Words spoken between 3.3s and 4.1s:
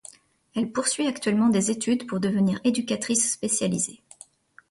spécialisée.